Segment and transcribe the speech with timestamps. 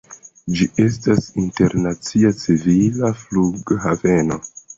[0.59, 4.41] Ĝi estas internacia civila flughaveno.